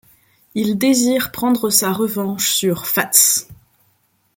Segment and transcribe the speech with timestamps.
[0.55, 3.45] Il désire prendre sa revanche sur Fats.